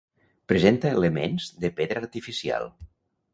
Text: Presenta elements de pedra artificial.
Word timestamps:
Presenta 0.51 0.93
elements 0.99 1.51
de 1.67 1.71
pedra 1.81 2.03
artificial. 2.05 2.67